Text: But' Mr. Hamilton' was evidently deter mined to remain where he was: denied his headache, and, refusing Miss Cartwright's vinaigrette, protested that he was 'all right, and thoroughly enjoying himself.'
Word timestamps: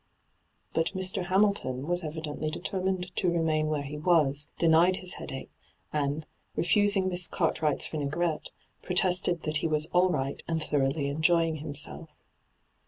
But' 0.73 0.93
Mr. 0.95 1.27
Hamilton' 1.27 1.85
was 1.87 2.03
evidently 2.03 2.49
deter 2.49 2.81
mined 2.81 3.15
to 3.17 3.29
remain 3.31 3.67
where 3.67 3.83
he 3.83 3.99
was: 3.99 4.47
denied 4.57 4.95
his 4.95 5.13
headache, 5.13 5.51
and, 5.93 6.25
refusing 6.55 7.07
Miss 7.07 7.27
Cartwright's 7.27 7.87
vinaigrette, 7.87 8.49
protested 8.81 9.43
that 9.43 9.57
he 9.57 9.67
was 9.67 9.85
'all 9.91 10.09
right, 10.09 10.41
and 10.47 10.59
thoroughly 10.59 11.07
enjoying 11.07 11.57
himself.' 11.57 12.09